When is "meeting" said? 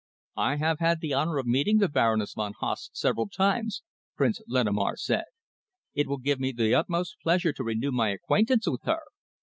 1.45-1.77